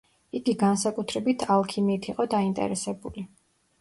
[0.37, 3.29] იგი განსაკუთრებით ალქიმიით იყო დაინტერესებული.